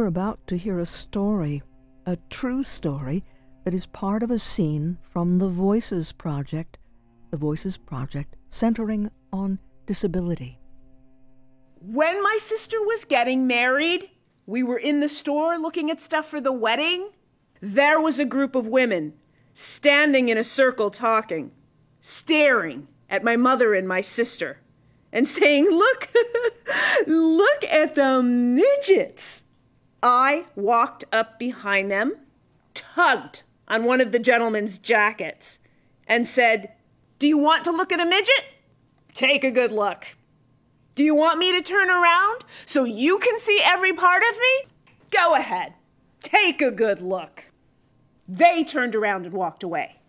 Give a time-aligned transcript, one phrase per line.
[0.00, 1.62] We're about to hear a story,
[2.06, 3.22] a true story,
[3.64, 6.78] that is part of a scene from the Voices Project,
[7.30, 10.58] the Voices Project centering on disability.
[11.82, 14.08] When my sister was getting married,
[14.46, 17.10] we were in the store looking at stuff for the wedding.
[17.60, 19.12] There was a group of women
[19.52, 21.52] standing in a circle talking,
[22.00, 24.60] staring at my mother and my sister,
[25.12, 26.08] and saying, Look,
[27.06, 29.44] look at the midgets.
[30.02, 32.16] I walked up behind them,
[32.74, 35.58] tugged on one of the gentlemen's jackets,
[36.06, 36.72] and said,
[37.18, 38.46] Do you want to look at a midget?
[39.14, 40.06] Take a good look.
[40.94, 44.70] Do you want me to turn around so you can see every part of me?
[45.10, 45.74] Go ahead.
[46.22, 47.46] Take a good look.
[48.28, 50.00] They turned around and walked away.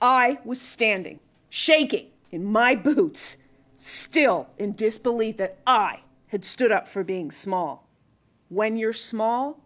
[0.00, 3.36] I was standing, shaking in my boots,
[3.78, 7.81] still in disbelief that I had stood up for being small.
[8.52, 9.60] When you're small,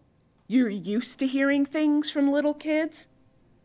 [0.46, 3.08] you're used to hearing things from little kids.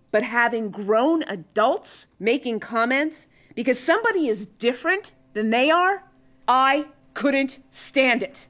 [0.09, 6.05] But having grown adults making comments because somebody is different than they are,
[6.47, 8.47] I couldn't stand it.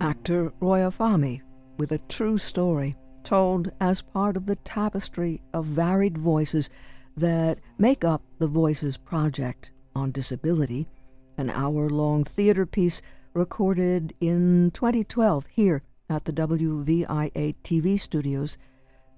[0.00, 1.42] Actor Roy Afami
[1.76, 6.68] with a true story told as part of the tapestry of varied voices
[7.16, 10.88] that make up the Voices Project on Disability,
[11.36, 13.00] an hour long theater piece
[13.32, 18.58] recorded in 2012 here at the WVIA TV studios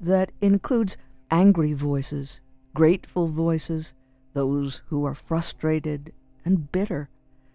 [0.00, 0.96] that includes
[1.30, 2.40] angry voices,
[2.74, 3.94] grateful voices,
[4.34, 6.12] those who are frustrated
[6.44, 7.08] and bitter,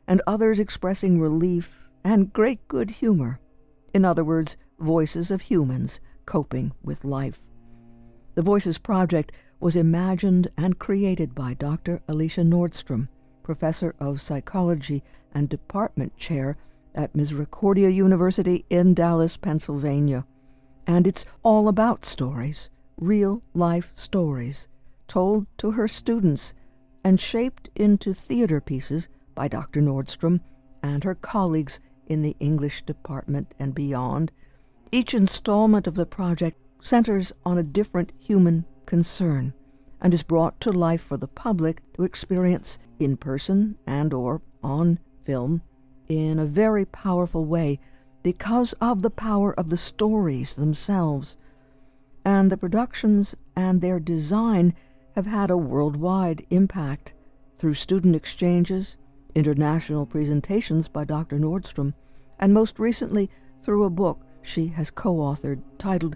[0.07, 3.39] and others expressing relief and great good humor.
[3.93, 7.41] In other words, voices of humans coping with life.
[8.35, 12.01] The Voices Project was imagined and created by Dr.
[12.07, 13.07] Alicia Nordstrom,
[13.47, 15.01] professor of psychology
[15.33, 16.57] and department chair
[16.93, 20.25] at Misericordia University in Dallas, Pennsylvania.
[20.85, 24.67] And it's all about stories, real life stories,
[25.07, 26.53] told to her students
[27.05, 29.79] and shaped into theater pieces by Dr.
[29.79, 30.41] Nordstrom
[30.83, 34.33] and her colleagues in the English department and beyond
[34.91, 39.53] each installment of the project centers on a different human concern
[40.01, 44.99] and is brought to life for the public to experience in person and or on
[45.23, 45.61] film
[46.07, 47.79] in a very powerful way
[48.23, 51.37] because of the power of the stories themselves.
[52.25, 54.73] And the productions and their design
[55.15, 57.13] have had a worldwide impact
[57.57, 58.97] through student exchanges,
[59.33, 61.39] international presentations by Dr.
[61.39, 61.93] Nordstrom,
[62.39, 63.29] and most recently
[63.63, 66.15] through a book she has co authored titled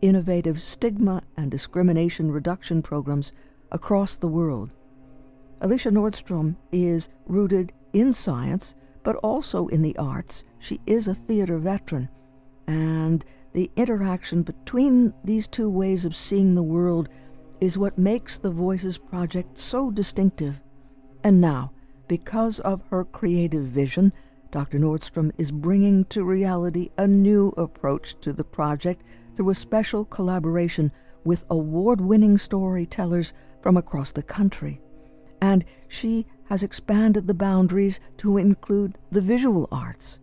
[0.00, 3.32] Innovative Stigma and Discrimination Reduction Programs
[3.72, 4.70] Across the World.
[5.60, 10.44] Alicia Nordstrom is rooted in science, but also in the arts.
[10.58, 12.08] She is a theater veteran,
[12.66, 17.08] and the interaction between these two ways of seeing the world
[17.60, 20.60] is what makes the Voices Project so distinctive.
[21.24, 21.72] And now,
[22.06, 24.12] because of her creative vision,
[24.52, 24.78] Dr.
[24.78, 29.02] Nordstrom is bringing to reality a new approach to the project
[29.38, 30.90] through a special collaboration
[31.22, 33.32] with award winning storytellers
[33.62, 34.80] from across the country.
[35.40, 40.18] And she has expanded the boundaries to include the visual arts.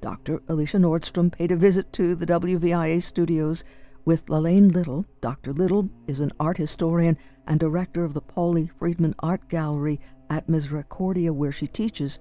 [0.00, 0.40] Dr.
[0.48, 3.62] Alicia Nordstrom paid a visit to the WVIA studios
[4.06, 5.04] with Lalaine Little.
[5.20, 5.52] Dr.
[5.52, 10.00] Little is an art historian and director of the Pauly Friedman Art Gallery
[10.30, 12.18] at Misericordia, where she teaches.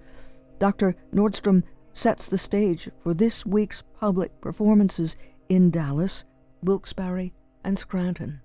[0.59, 0.97] Dr.
[1.13, 1.63] Nordstrom
[1.93, 5.15] sets the stage for this week's public performances
[5.49, 6.25] in Dallas,
[6.63, 7.31] Wilkes-Barre,
[7.63, 8.41] and Scranton.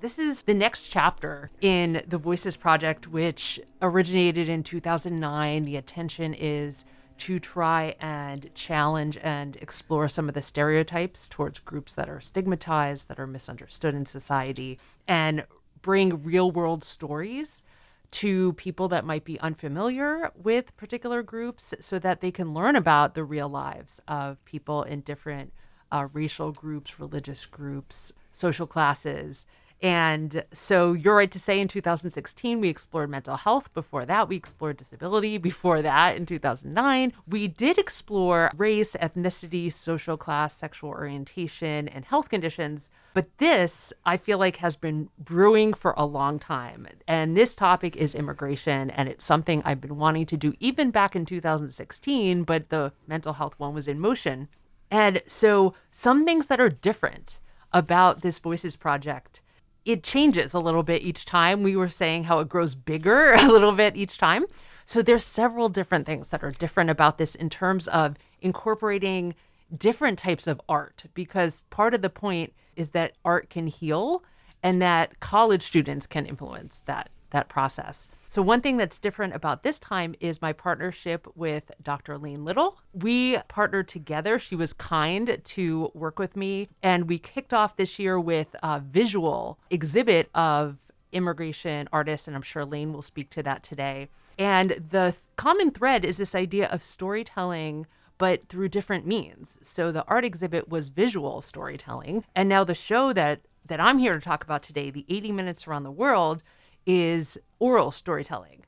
[0.00, 5.64] This is the next chapter in the Voices Project, which originated in 2009.
[5.64, 6.84] The attention is
[7.16, 13.08] to try and challenge and explore some of the stereotypes towards groups that are stigmatized,
[13.08, 15.46] that are misunderstood in society, and
[15.80, 17.62] bring real world stories
[18.10, 23.14] to people that might be unfamiliar with particular groups so that they can learn about
[23.14, 25.52] the real lives of people in different
[25.94, 29.46] uh, racial groups, religious groups, social classes,
[29.84, 33.72] and so you're right to say in 2016, we explored mental health.
[33.74, 35.36] Before that, we explored disability.
[35.36, 42.30] Before that, in 2009, we did explore race, ethnicity, social class, sexual orientation, and health
[42.30, 42.88] conditions.
[43.12, 46.86] But this, I feel like, has been brewing for a long time.
[47.06, 48.88] And this topic is immigration.
[48.88, 53.34] And it's something I've been wanting to do even back in 2016, but the mental
[53.34, 54.48] health one was in motion.
[54.94, 57.40] And so, some things that are different
[57.72, 59.42] about this Voices Project
[59.84, 61.64] it changes a little bit each time.
[61.64, 64.46] We were saying how it grows bigger a little bit each time.
[64.86, 69.34] So there's several different things that are different about this in terms of incorporating
[69.76, 74.22] different types of art because part of the point is that art can heal
[74.62, 78.08] and that college students can influence that that process.
[78.26, 82.18] So one thing that's different about this time is my partnership with Dr.
[82.18, 82.78] Lane Little.
[82.92, 84.38] We partnered together.
[84.38, 88.80] She was kind to work with me and we kicked off this year with a
[88.80, 90.78] visual exhibit of
[91.12, 94.08] immigration artists and I'm sure Lane will speak to that today.
[94.38, 97.86] And the common thread is this idea of storytelling
[98.18, 99.58] but through different means.
[99.62, 104.12] So the art exhibit was visual storytelling, and now the show that that I'm here
[104.12, 106.42] to talk about today, the 80 minutes around the world,
[106.86, 108.64] is oral storytelling.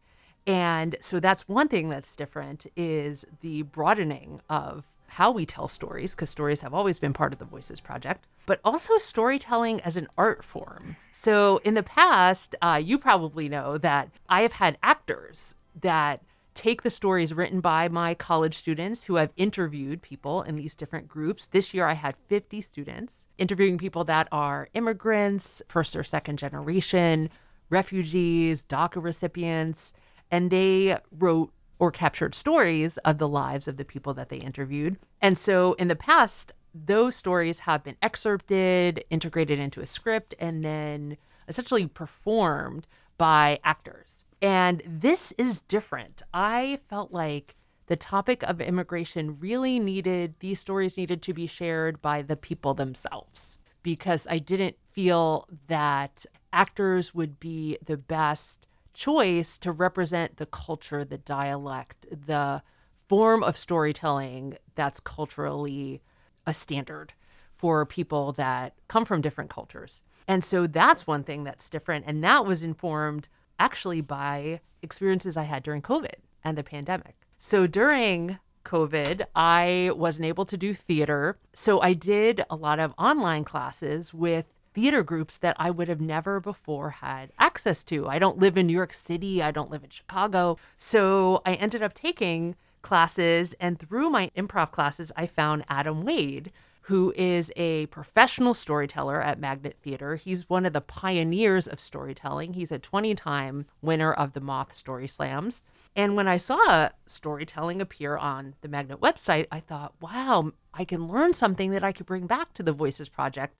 [0.47, 6.15] And so that's one thing that's different is the broadening of how we tell stories
[6.15, 10.09] because stories have always been part of the Voices project, but also storytelling as an
[10.17, 10.97] art form.
[11.13, 16.23] So in the past, uh, you probably know that I have had actors that
[16.55, 21.07] take the stories written by my college students who have interviewed people in these different
[21.07, 21.47] groups.
[21.47, 27.31] This year I had 50 students interviewing people that are immigrants, first or second generation,
[27.71, 29.93] refugees, DACA recipients,
[30.31, 34.97] and they wrote or captured stories of the lives of the people that they interviewed.
[35.21, 40.65] And so in the past, those stories have been excerpted, integrated into a script, and
[40.65, 41.17] then
[41.49, 42.87] essentially performed
[43.19, 44.25] by actors.
[44.43, 46.23] And this is different.
[46.35, 52.03] I felt like the topic of immigration really needed, these stories needed to be shared
[52.03, 56.27] by the people themselves because I didn't feel that
[56.57, 62.63] actors would be the best choice to represent the culture, the dialect, the
[63.09, 66.03] form of storytelling that's culturally
[66.47, 67.13] a standard
[67.55, 70.03] for people that come from different cultures.
[70.27, 72.07] And so that's one thing that's different.
[72.09, 73.29] And that was informed
[73.61, 77.17] actually by experiences I had during COVID and the pandemic.
[77.39, 81.39] So during COVID, I wasn't able to do theater.
[81.53, 86.03] So I did a lot of online classes with theater groups that I would have
[86.03, 88.07] never before had access to.
[88.07, 90.59] I don't live in New York City, I don't live in Chicago.
[90.77, 96.53] So I ended up taking classes, and through my improv classes, I found Adam Wade,
[96.83, 100.17] who is a professional storyteller at Magnet Theater.
[100.17, 102.53] He's one of the pioneers of storytelling.
[102.53, 105.65] He's a 20 time winner of the Moth Story Slams.
[105.97, 111.09] And when I saw storytelling appear on the Magnet website, I thought, wow, I can
[111.09, 113.55] learn something that I could bring back to the Voices Project.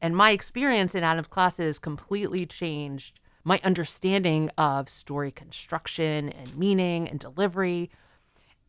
[0.00, 7.08] And my experience in Adam's classes completely changed my understanding of story construction and meaning
[7.08, 7.90] and delivery.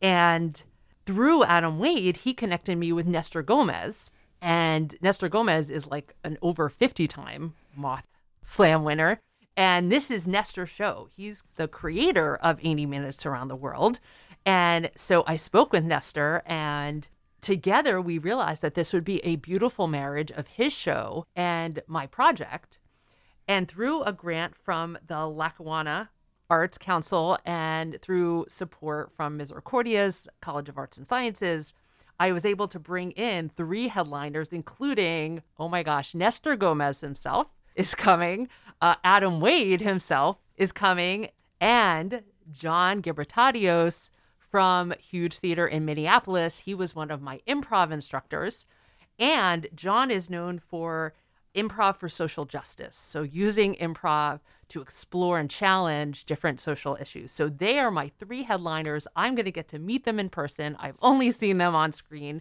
[0.00, 0.62] And
[1.06, 4.10] through Adam Wade, he connected me with Nestor Gomez.
[4.40, 8.06] And Nestor Gomez is like an over 50 time Moth
[8.42, 9.20] Slam winner.
[9.56, 11.08] And this is Nestor's show.
[11.14, 13.98] He's the creator of 80 Minutes Around the World.
[14.46, 17.06] And so I spoke with Nestor, and
[17.40, 22.06] together we realized that this would be a beautiful marriage of his show and my
[22.06, 22.78] project.
[23.48, 26.10] And through a grant from the Lackawanna
[26.48, 31.74] Arts Council and through support from Misericordia's College of Arts and Sciences,
[32.18, 37.48] I was able to bring in three headliners, including, oh my gosh, Nestor Gomez himself
[37.74, 38.48] is coming,
[38.82, 41.28] uh, Adam Wade himself is coming,
[41.60, 44.10] and John Gebretatose
[44.50, 46.60] from Huge Theater in Minneapolis.
[46.60, 48.66] He was one of my improv instructors.
[49.18, 51.14] And John is known for
[51.54, 52.96] improv for social justice.
[52.96, 57.32] So, using improv to explore and challenge different social issues.
[57.32, 59.06] So, they are my three headliners.
[59.16, 60.76] I'm going to get to meet them in person.
[60.78, 62.40] I've only seen them on screen.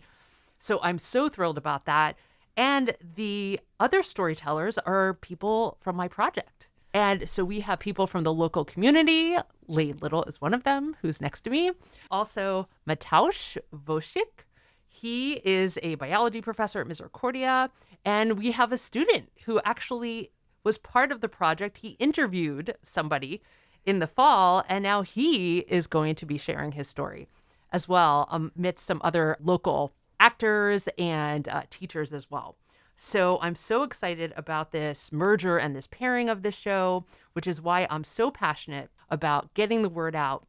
[0.59, 2.17] So, I'm so thrilled about that.
[2.55, 6.68] And the other storytellers are people from my project.
[6.93, 9.35] And so we have people from the local community.
[9.67, 11.71] Lane Little is one of them, who's next to me.
[12.09, 14.45] Also, Mateusz Wojcik.
[14.87, 17.69] He is a biology professor at Misericordia.
[18.03, 20.31] And we have a student who actually
[20.63, 21.77] was part of the project.
[21.77, 23.41] He interviewed somebody
[23.85, 27.27] in the fall, and now he is going to be sharing his story
[27.71, 32.55] as well, amidst some other local actors and uh, teachers as well.
[33.01, 37.61] So I'm so excited about this merger and this pairing of the show, which is
[37.61, 40.45] why I'm so passionate about getting the word out.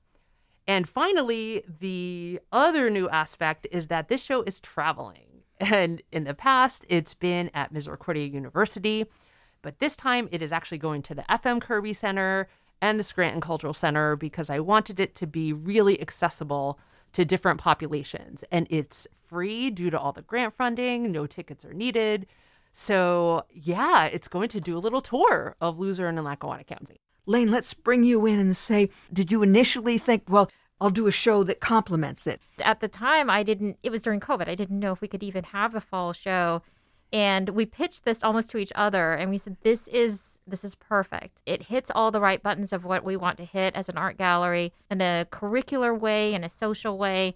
[0.67, 5.45] And finally, the other new aspect is that this show is traveling.
[5.61, 9.07] And in the past, it's been at Misericordia University,
[9.63, 12.49] but this time it is actually going to the FM Kirby Center
[12.83, 16.81] and the Scranton Cultural Center because I wanted it to be really accessible
[17.13, 18.45] to different populations.
[18.51, 22.27] And it's free due to all the grant funding, no tickets are needed.
[22.73, 27.01] So, yeah, it's going to do a little tour of Luzerne and Lackawanna County.
[27.27, 30.51] Lane, let's bring you in and say, did you initially think, well,
[30.81, 32.41] I'll do a show that complements it.
[32.63, 34.49] At the time, I didn't, it was during COVID.
[34.49, 36.63] I didn't know if we could even have a fall show.
[37.13, 40.75] And we pitched this almost to each other and we said, this is, this is
[40.75, 41.43] perfect.
[41.47, 44.17] It hits all the right buttons of what we want to hit as an art
[44.17, 47.35] gallery in a curricular way, in a social way.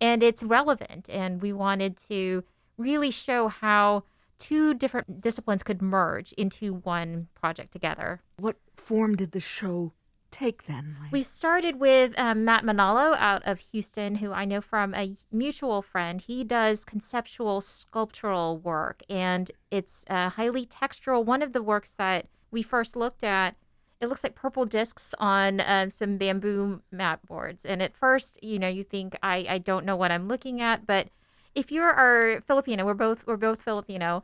[0.00, 1.08] And it's relevant.
[1.08, 2.44] And we wanted to
[2.76, 4.04] really show how
[4.38, 8.20] two different disciplines could merge into one project together.
[8.38, 9.92] What form did the show
[10.30, 10.96] take then?
[11.10, 15.80] We started with um, Matt Manalo out of Houston, who I know from a mutual
[15.82, 16.20] friend.
[16.20, 21.24] He does conceptual sculptural work, and it's uh, highly textural.
[21.24, 23.56] One of the works that we first looked at,
[24.00, 27.64] it looks like purple discs on uh, some bamboo mat boards.
[27.64, 30.86] And at first, you know, you think I, I don't know what I'm looking at,
[30.86, 31.08] but
[31.54, 34.22] if you're a Filipino, we're both we're both Filipino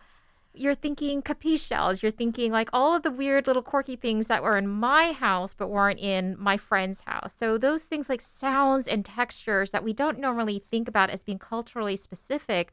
[0.55, 2.02] you're thinking capiz shells.
[2.02, 5.55] You're thinking like all of the weird little quirky things that were in my house
[5.55, 7.35] but weren't in my friend's house.
[7.35, 11.38] So those things like sounds and textures that we don't normally think about as being
[11.38, 12.73] culturally specific,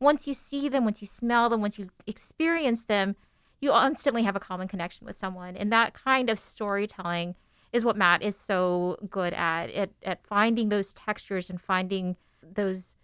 [0.00, 3.16] once you see them, once you smell them, once you experience them,
[3.60, 5.56] you instantly have a common connection with someone.
[5.56, 7.34] And that kind of storytelling
[7.72, 12.94] is what Matt is so good at, at, at finding those textures and finding those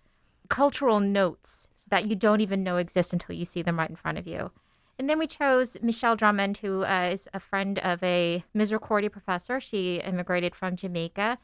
[0.49, 4.19] cultural notes that you don't even know exist until you see them right in front
[4.19, 4.51] of you.
[4.99, 9.61] And then we chose Michelle Drummond, who uh, is a friend of a Misericordia professor.
[9.61, 11.39] She immigrated from Jamaica.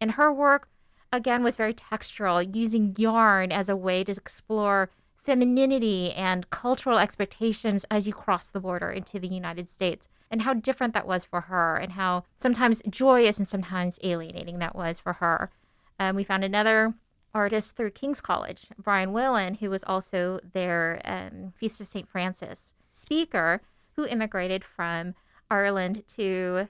[0.00, 0.68] And her work,
[1.10, 4.90] again, was very textural, using yarn as a way to explore
[5.22, 10.54] femininity and cultural expectations as you cross the border into the United States, and how
[10.54, 15.14] different that was for her, and how sometimes joyous and sometimes alienating that was for
[15.14, 15.50] her.
[15.98, 16.94] Um, we found another
[17.34, 22.08] artist through King's College, Brian Whelan, who was also their um, Feast of St.
[22.08, 23.60] Francis speaker,
[23.96, 25.14] who immigrated from
[25.50, 26.68] Ireland to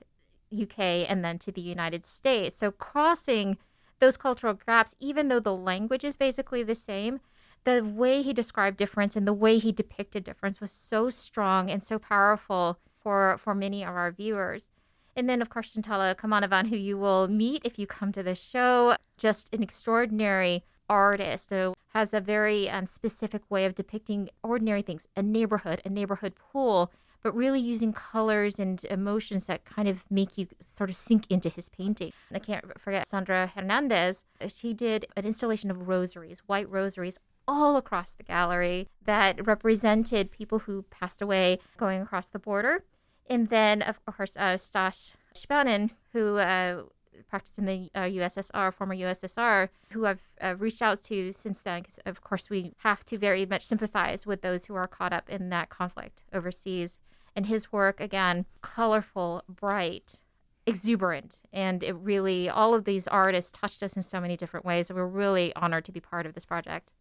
[0.53, 0.79] UK
[1.09, 2.57] and then to the United States.
[2.57, 3.59] So crossing
[4.01, 7.21] those cultural gaps, even though the language is basically the same,
[7.65, 11.83] the way he described difference and the way he depicted difference was so strong and
[11.83, 14.71] so powerful for for many of our viewers.
[15.17, 18.35] And then, of course, Shantala Kamanavan, who you will meet if you come to the
[18.35, 24.83] show, just an extraordinary artist who has a very um, specific way of depicting ordinary
[24.83, 30.05] things a neighborhood, a neighborhood pool, but really using colors and emotions that kind of
[30.11, 32.13] make you sort of sink into his painting.
[32.33, 34.25] I can't forget Sandra Hernandez.
[34.49, 37.19] She did an installation of rosaries, white rosaries,
[37.51, 42.85] all across the gallery that represented people who passed away going across the border.
[43.29, 46.83] And then, of course, uh, Stash Spanin, who uh,
[47.29, 51.83] practiced in the uh, USSR, former USSR, who I've uh, reached out to since then,
[51.83, 55.29] because of course we have to very much sympathize with those who are caught up
[55.29, 56.99] in that conflict overseas.
[57.35, 60.21] And his work, again, colorful, bright,
[60.67, 61.41] exuberant.
[61.53, 64.89] And it really, all of these artists touched us in so many different ways.
[64.89, 66.93] And we're really honored to be part of this project.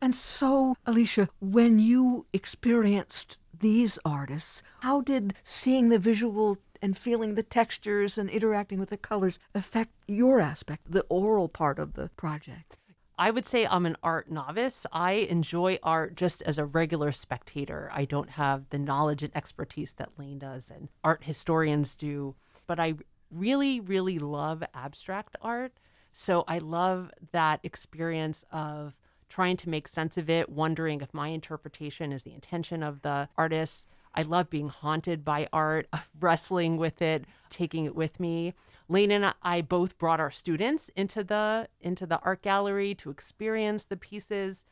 [0.00, 7.34] And so, Alicia, when you experienced these artists, how did seeing the visual and feeling
[7.34, 12.10] the textures and interacting with the colors affect your aspect, the oral part of the
[12.16, 12.76] project?
[13.16, 14.86] I would say I'm an art novice.
[14.92, 17.88] I enjoy art just as a regular spectator.
[17.92, 22.34] I don't have the knowledge and expertise that Lane does and art historians do,
[22.66, 22.94] but I
[23.30, 25.72] really, really love abstract art.
[26.12, 28.94] So I love that experience of
[29.34, 33.28] trying to make sense of it, wondering if my interpretation is the intention of the
[33.36, 33.84] artist.
[34.14, 35.88] I love being haunted by art,
[36.20, 38.54] wrestling with it, taking it with me.
[38.88, 43.82] Lane and I both brought our students into the into the art gallery to experience
[43.82, 44.64] the pieces.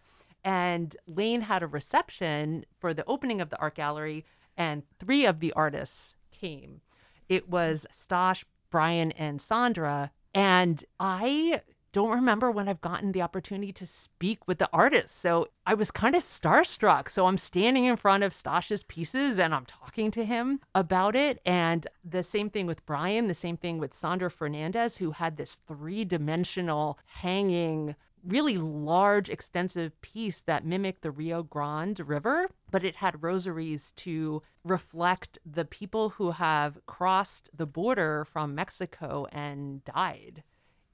[0.45, 4.25] And Lane had a reception for the opening of the art gallery,
[4.57, 6.83] and three of the artists came.
[7.29, 10.13] It was Stosh, Brian, and Sandra.
[10.33, 15.21] And I don't remember when I've gotten the opportunity to speak with the artist.
[15.21, 17.09] So I was kind of starstruck.
[17.09, 21.41] So I'm standing in front of Stash's pieces and I'm talking to him about it.
[21.45, 25.57] And the same thing with Brian, the same thing with Sandra Fernandez, who had this
[25.57, 27.95] three dimensional hanging
[28.25, 34.43] really large, extensive piece that mimicked the Rio Grande River, but it had rosaries to
[34.65, 40.45] reflect the people who have crossed the border from Mexico and died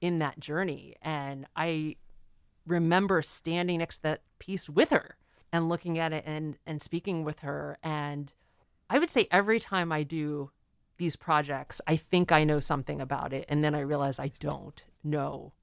[0.01, 0.95] in that journey.
[1.01, 1.95] And I
[2.65, 5.17] remember standing next to that piece with her
[5.51, 7.77] and looking at it and and speaking with her.
[7.83, 8.31] And
[8.89, 10.51] I would say every time I do
[10.97, 14.83] these projects, I think I know something about it, and then I realize I don't
[15.03, 15.53] know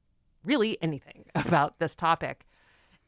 [0.45, 2.47] really anything about this topic.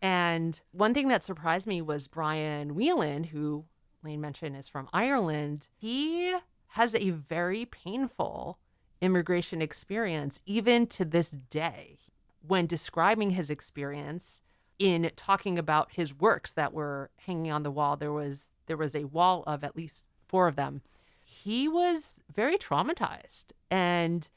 [0.00, 3.64] And one thing that surprised me was Brian Whelan, who
[4.04, 5.66] Lane mentioned is from Ireland.
[5.74, 6.36] He
[6.68, 8.58] has a very painful
[9.00, 11.98] immigration experience, even to this day,
[12.46, 14.42] when describing his experience
[14.78, 18.94] in talking about his works that were hanging on the wall, there was there was
[18.94, 20.82] a wall of at least four of them.
[21.24, 23.52] He was very traumatized.
[23.70, 24.28] And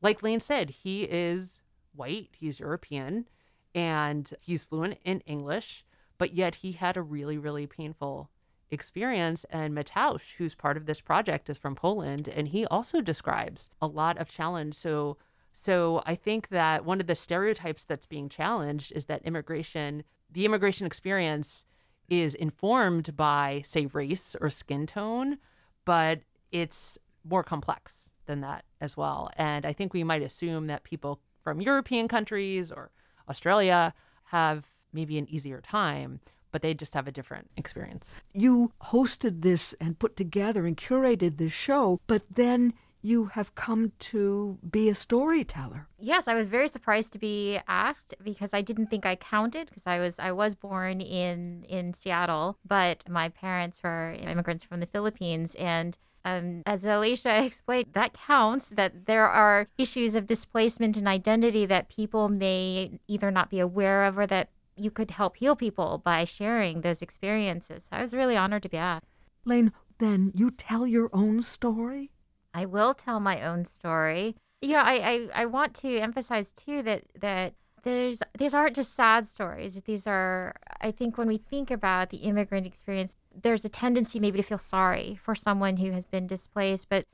[0.00, 1.60] like Lane said, he is
[1.94, 3.28] white, he's European,
[3.74, 5.84] and he's fluent in English,
[6.18, 8.30] but yet he had a really, really painful
[8.74, 9.44] experience.
[9.50, 13.86] And Mateusz, who's part of this project, is from Poland, and he also describes a
[13.86, 14.74] lot of challenge.
[14.74, 15.16] So
[15.56, 20.44] so I think that one of the stereotypes that's being challenged is that immigration, the
[20.44, 21.64] immigration experience
[22.08, 25.38] is informed by, say, race or skin tone,
[25.84, 29.30] but it's more complex than that as well.
[29.36, 32.90] And I think we might assume that people from European countries or
[33.28, 36.20] Australia have maybe an easier time,
[36.54, 38.14] but they just have a different experience.
[38.32, 43.90] You hosted this and put together and curated this show, but then you have come
[43.98, 45.88] to be a storyteller.
[45.98, 49.82] Yes, I was very surprised to be asked because I didn't think I counted because
[49.84, 54.86] I was I was born in in Seattle, but my parents were immigrants from the
[54.86, 61.06] Philippines and um, as Alicia explained, that counts, that there are issues of displacement and
[61.06, 65.56] identity that people may either not be aware of or that you could help heal
[65.56, 67.84] people by sharing those experiences.
[67.92, 69.06] I was really honored to be asked.
[69.44, 72.10] Lane, then you tell your own story?
[72.52, 74.36] I will tell my own story.
[74.62, 78.94] You know, I, I, I want to emphasize too that that there's these aren't just
[78.94, 79.74] sad stories.
[79.82, 84.38] These are I think when we think about the immigrant experience, there's a tendency maybe
[84.38, 87.06] to feel sorry for someone who has been displaced, but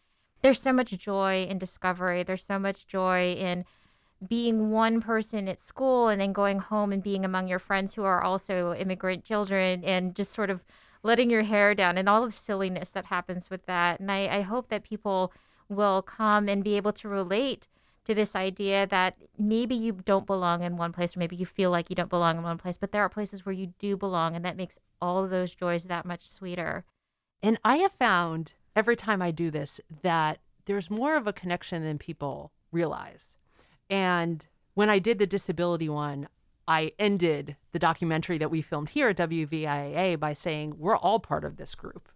[0.42, 2.22] there's so much joy in discovery.
[2.22, 3.64] There's so much joy in
[4.26, 8.04] being one person at school and then going home and being among your friends who
[8.04, 10.62] are also immigrant children and just sort of
[11.02, 14.00] letting your hair down and all the silliness that happens with that.
[14.00, 15.32] And I, I hope that people
[15.68, 17.68] will come and be able to relate
[18.04, 21.71] to this idea that maybe you don't belong in one place or maybe you feel
[21.71, 24.34] like you don't belong in one place, but there are places where you do belong.
[24.34, 26.84] And that makes all of those joys that much sweeter.
[27.42, 31.82] And I have found every time I do this that there's more of a connection
[31.84, 33.36] than people realize.
[33.90, 36.28] And when I did the disability one,
[36.66, 41.44] I ended the documentary that we filmed here at WVIA by saying we're all part
[41.44, 42.08] of this group.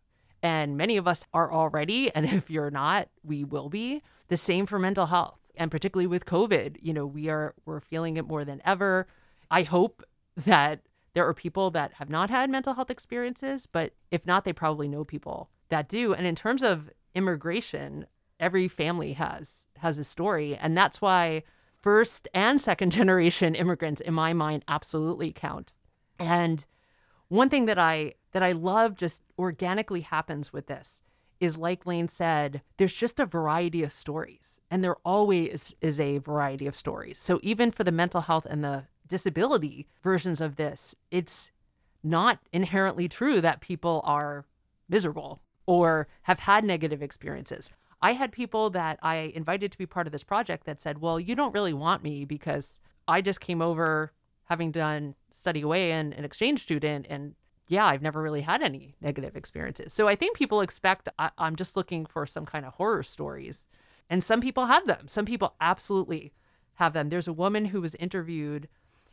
[0.43, 4.03] And many of us are already, and if you're not, we will be.
[4.29, 5.41] The same for mental health.
[5.57, 9.07] And particularly with COVID, you know, we are we're feeling it more than ever.
[9.51, 10.03] I hope
[10.37, 10.81] that
[11.15, 14.89] there are people that have not had mental health experiences, but if not, they probably
[14.89, 16.13] know people that do.
[16.13, 18.07] And in terms of immigration,
[18.41, 20.57] every family has has a story.
[20.57, 21.43] And that's why
[21.85, 25.75] first and second generation immigrants in my mind absolutely count.
[26.19, 26.65] And
[27.29, 31.03] one thing that I that I love just organically happens with this
[31.41, 34.61] is like Lane said, there's just a variety of stories.
[34.71, 37.19] And there always is a variety of stories.
[37.19, 41.53] So even for the mental health and the disability versions of this, it's
[42.03, 44.47] not inherently true that people are
[44.89, 47.75] miserable or have had negative experiences.
[48.05, 51.19] I had people that I invited to be part of this project that said, Well,
[51.19, 54.13] you don't really want me because I just came over
[54.45, 57.07] having done study away and an exchange student.
[57.09, 57.35] And
[57.67, 59.95] yeah, I've never really had any negative experiences.
[59.95, 63.67] So I think people expect I, I'm just looking for some kind of horror stories.
[64.11, 65.09] And some people have them.
[65.09, 66.35] Some people absolutely
[66.75, 67.09] have them.
[67.09, 68.69] There's a woman who was interviewed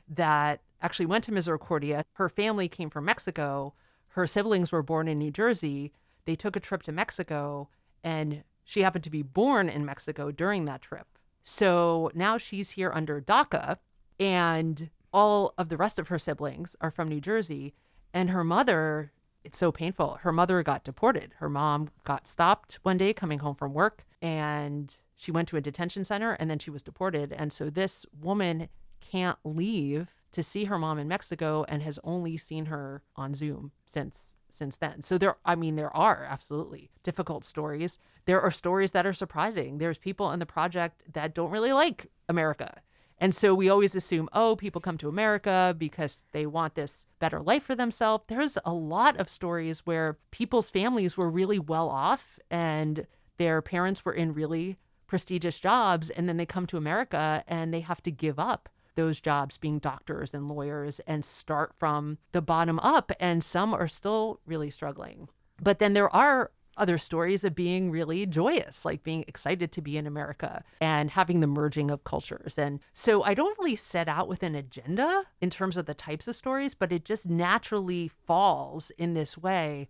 [0.09, 2.03] that actually went to Misericordia.
[2.15, 3.73] Her family came from Mexico.
[4.09, 5.93] Her siblings were born in New Jersey.
[6.25, 7.69] They took a trip to Mexico
[8.03, 11.05] and she happened to be born in Mexico during that trip.
[11.43, 13.79] So now she's here under DACA,
[14.17, 17.73] and all of the rest of her siblings are from New Jersey.
[18.13, 19.11] And her mother,
[19.43, 20.19] it's so painful.
[20.21, 21.33] Her mother got deported.
[21.39, 25.61] Her mom got stopped one day coming home from work, and she went to a
[25.61, 27.33] detention center and then she was deported.
[27.33, 28.69] And so this woman
[29.01, 33.71] can't leave to see her mom in Mexico and has only seen her on Zoom
[33.87, 35.01] since since then.
[35.01, 37.97] So there I mean there are absolutely difficult stories.
[38.25, 39.77] There are stories that are surprising.
[39.77, 42.81] There's people in the project that don't really like America.
[43.17, 47.39] And so we always assume, oh, people come to America because they want this better
[47.39, 48.23] life for themselves.
[48.27, 53.05] There's a lot of stories where people's families were really well off and
[53.37, 57.81] their parents were in really prestigious jobs and then they come to America and they
[57.81, 62.79] have to give up those jobs being doctors and lawyers and start from the bottom
[62.79, 63.11] up.
[63.19, 65.29] And some are still really struggling.
[65.61, 69.97] But then there are other stories of being really joyous, like being excited to be
[69.97, 72.57] in America and having the merging of cultures.
[72.57, 76.27] And so I don't really set out with an agenda in terms of the types
[76.27, 79.89] of stories, but it just naturally falls in this way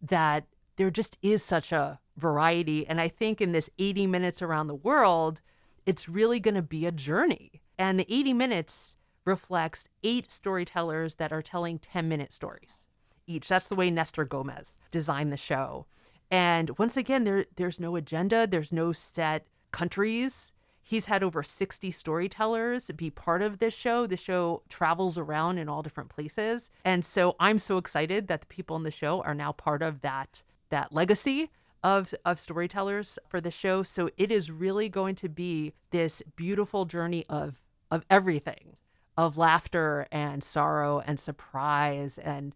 [0.00, 0.44] that
[0.76, 2.86] there just is such a variety.
[2.86, 5.40] And I think in this 80 minutes around the world,
[5.84, 7.60] it's really going to be a journey.
[7.80, 12.86] And the 80 minutes reflects eight storytellers that are telling 10 minute stories
[13.26, 13.48] each.
[13.48, 15.86] That's the way Nestor Gomez designed the show.
[16.30, 20.52] And once again, there there's no agenda, there's no set countries.
[20.82, 24.06] He's had over 60 storytellers be part of this show.
[24.06, 26.70] The show travels around in all different places.
[26.84, 30.02] And so I'm so excited that the people in the show are now part of
[30.02, 31.50] that that legacy
[31.82, 33.82] of of storytellers for the show.
[33.82, 37.58] So it is really going to be this beautiful journey of
[37.90, 38.74] of everything,
[39.16, 42.54] of laughter and sorrow and surprise and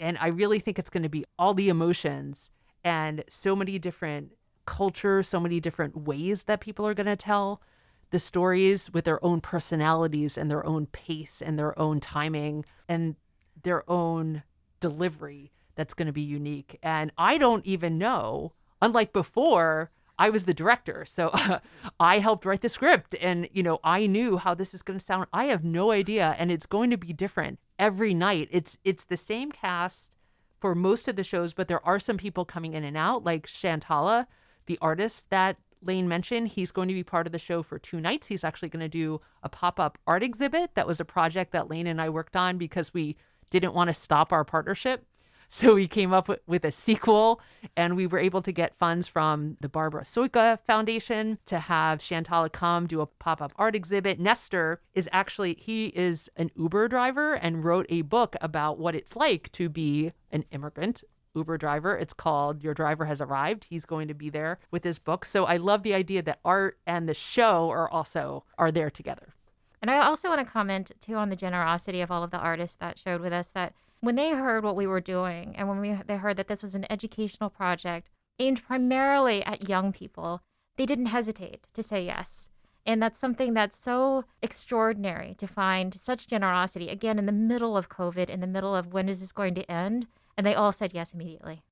[0.00, 2.50] and I really think it's going to be all the emotions
[2.82, 4.32] and so many different
[4.66, 7.62] cultures, so many different ways that people are going to tell
[8.10, 13.16] the stories with their own personalities and their own pace and their own timing and
[13.62, 14.42] their own
[14.80, 16.78] delivery that's going to be unique.
[16.82, 21.04] And I don't even know, unlike before, I was the director.
[21.06, 21.58] So uh,
[22.00, 25.04] I helped write the script and, you know, I knew how this is going to
[25.04, 25.26] sound.
[25.32, 26.36] I have no idea.
[26.38, 28.48] And it's going to be different every night.
[28.50, 30.14] It's, it's the same cast
[30.60, 33.46] for most of the shows, but there are some people coming in and out, like
[33.46, 34.26] Shantala,
[34.66, 36.48] the artist that Lane mentioned.
[36.48, 38.28] He's going to be part of the show for two nights.
[38.28, 40.74] He's actually going to do a pop up art exhibit.
[40.74, 43.16] That was a project that Lane and I worked on because we
[43.50, 45.04] didn't want to stop our partnership.
[45.48, 47.40] So we came up with a sequel
[47.76, 52.50] and we were able to get funds from the Barbara Soika Foundation to have Shantala
[52.50, 54.18] come do a pop up art exhibit.
[54.18, 59.16] Nestor is actually, he is an Uber driver and wrote a book about what it's
[59.16, 61.04] like to be an immigrant
[61.34, 61.96] Uber driver.
[61.96, 63.64] It's called Your Driver Has Arrived.
[63.64, 65.24] He's going to be there with his book.
[65.24, 69.34] So I love the idea that art and the show are also are there together.
[69.82, 72.76] And I also want to comment too on the generosity of all of the artists
[72.76, 75.98] that showed with us that when they heard what we were doing and when we
[76.06, 80.40] they heard that this was an educational project aimed primarily at young people,
[80.76, 82.48] they didn't hesitate to say yes.
[82.86, 87.88] And that's something that's so extraordinary to find such generosity again in the middle of
[87.88, 90.06] COVID, in the middle of when is this going to end?
[90.36, 91.62] And they all said yes immediately.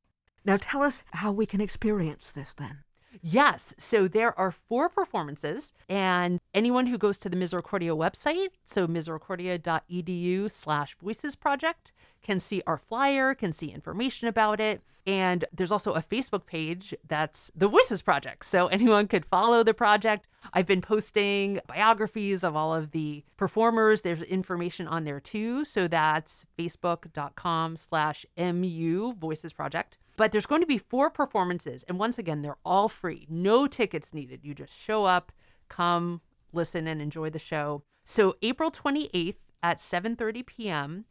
[0.45, 2.79] Now tell us how we can experience this then.
[3.21, 3.75] Yes.
[3.79, 10.51] So there are four performances, and anyone who goes to the Misericordia website, so misericordia.edu
[10.51, 14.81] slash voices project, can see our flyer, can see information about it.
[15.07, 18.45] And there's also a Facebook page that's the Voices Project.
[18.45, 20.29] So anyone could follow the project.
[20.53, 24.03] I've been posting biographies of all of the performers.
[24.03, 25.65] There's information on there too.
[25.65, 29.99] So that's facebook.com slash MU Voices Project.
[30.23, 31.85] But there's going to be four performances.
[31.89, 33.27] And once again, they're all free.
[33.29, 34.45] No tickets needed.
[34.45, 35.33] You just show up,
[35.69, 36.21] come,
[36.53, 37.83] listen, and enjoy the show.
[38.05, 41.07] So April 28th at 7.30 p.m.,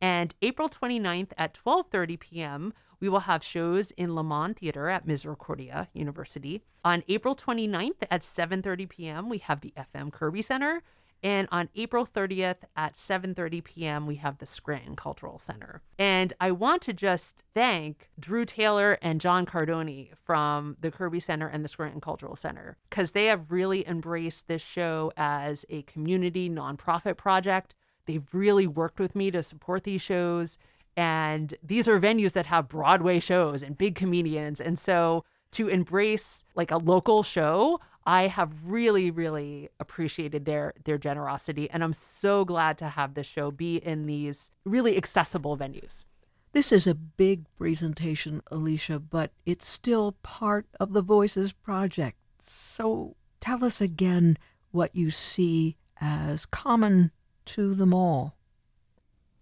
[0.00, 5.88] and April 29th at 12:30 p.m., we will have shows in Lemmond Theater at Misericordia
[5.92, 6.64] University.
[6.84, 10.82] On April 29th at 7:30 p.m., we have the FM Kirby Center.
[11.22, 15.82] And on April 30th at 7:30 p.m., we have the Scranton Cultural Center.
[15.98, 21.48] And I want to just thank Drew Taylor and John Cardoni from the Kirby Center
[21.48, 26.48] and the Scranton Cultural Center because they have really embraced this show as a community
[26.48, 27.74] nonprofit project
[28.06, 30.58] They've really worked with me to support these shows.
[30.96, 34.60] And these are venues that have Broadway shows and big comedians.
[34.60, 40.96] And so to embrace like a local show, I have really, really appreciated their their
[40.96, 41.68] generosity.
[41.68, 46.04] And I'm so glad to have this show be in these really accessible venues.
[46.52, 52.16] This is a big presentation, Alicia, but it's still part of the Voices Project.
[52.38, 54.38] So tell us again
[54.70, 57.10] what you see as common
[57.46, 58.36] to them all.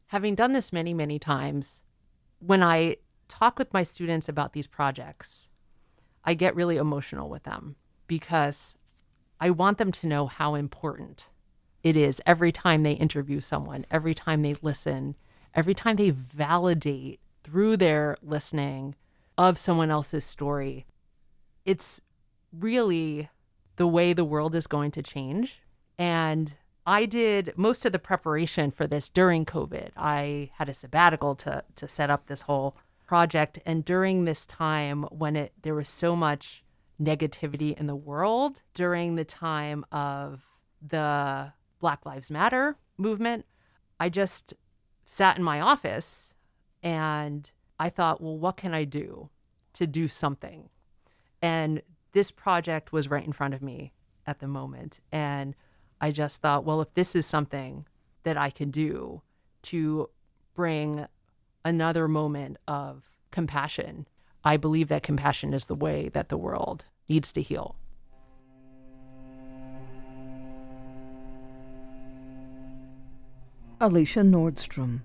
[0.08, 1.82] Having done this many, many times,
[2.38, 2.96] when I
[3.28, 5.50] talk with my students about these projects,
[6.24, 8.76] I get really emotional with them because
[9.40, 11.28] I want them to know how important
[11.82, 15.16] it is every time they interview someone, every time they listen,
[15.54, 18.94] every time they validate through their listening
[19.36, 20.86] of someone else's story.
[21.64, 22.00] It's
[22.52, 23.28] really
[23.76, 25.60] the way the world is going to change.
[25.98, 26.54] And
[26.86, 29.90] I did most of the preparation for this during COVID.
[29.96, 35.04] I had a sabbatical to to set up this whole project and during this time
[35.04, 36.63] when it there was so much
[37.00, 40.42] negativity in the world during the time of
[40.86, 43.46] the Black Lives Matter movement,
[43.98, 44.54] I just
[45.04, 46.32] sat in my office
[46.82, 49.30] and I thought, well, what can I do
[49.74, 50.68] to do something?
[51.42, 53.92] And this project was right in front of me
[54.26, 55.00] at the moment.
[55.10, 55.54] And
[56.00, 57.86] I just thought, well, if this is something
[58.22, 59.22] that I can do
[59.62, 60.08] to
[60.54, 61.06] bring
[61.64, 64.06] another moment of compassion,
[64.44, 67.76] I believe that compassion is the way that the world needs to heal.
[73.80, 75.00] Alicia Nordstrom,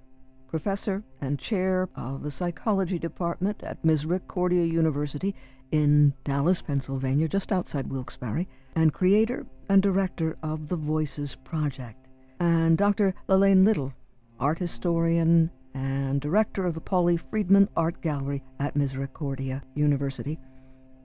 [0.47, 5.36] professor and chair of the psychology department at Misericordia University
[5.71, 12.08] in Dallas, Pennsylvania, just outside Wilkes-Barre, and creator and director of the Voices Project.
[12.39, 13.13] And Dr.
[13.28, 13.93] Lalaine Little,
[14.39, 20.39] art historian and director of the Pauly Friedman Art Gallery at Misericordia University.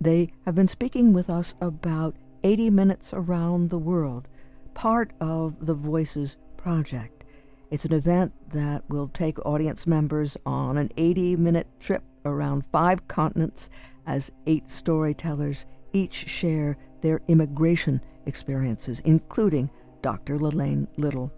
[0.01, 4.29] They have been speaking with us about 80 Minutes Around the World,
[4.75, 7.25] part of the Voices Project.
[7.71, 13.07] It's an event that will take audience members on an 80 minute trip around five
[13.09, 13.71] continents
[14.07, 19.71] as eight storytellers each share their immigration experiences, including
[20.03, 20.39] Dr.
[20.39, 21.33] Lalaine Little.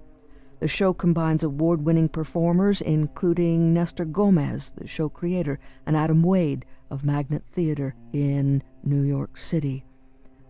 [0.58, 6.64] The show combines award winning performers, including Nestor Gomez, the show creator, and Adam Wade
[6.90, 9.84] of Magnet Theater in New York City.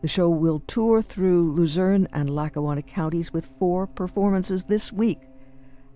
[0.03, 5.23] The show will tour through Luzerne and Lackawanna counties with four performances this week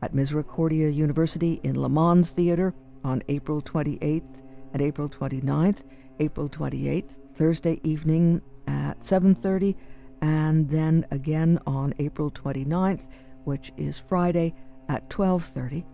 [0.03, 4.43] at Misericordia University in Lemmond Theater on April 28th
[4.73, 5.83] and April 29th,
[6.19, 9.77] April 28th, Thursday evening at 7:30,
[10.21, 13.07] and then again on April 29th
[13.45, 14.55] which is Friday
[14.89, 15.85] at 12:30.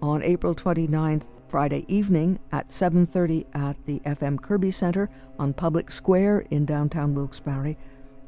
[0.00, 6.46] On April 29th, Friday evening at 7:30 at the FM Kirby Center on Public Square
[6.50, 7.76] in downtown Wilkes-Barre,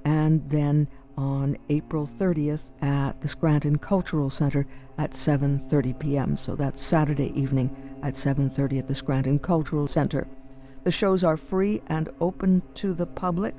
[0.04, 4.66] and then on April 30th at the Scranton Cultural Center
[4.98, 6.36] at 7:30 p.m.
[6.36, 10.26] So that's Saturday evening at 7:30 at the Scranton Cultural Center.
[10.82, 13.54] The shows are free and open to the public.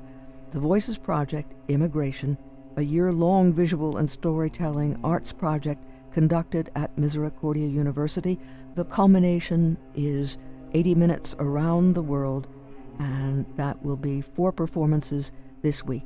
[0.52, 2.38] The Voices Project, Immigration,
[2.76, 8.38] a year long visual and storytelling arts project conducted at Misericordia University.
[8.74, 10.38] The culmination is
[10.72, 12.48] 80 minutes around the world,
[12.98, 16.04] and that will be four performances this week.